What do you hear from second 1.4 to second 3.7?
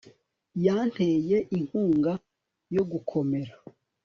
inkunga yo gukomera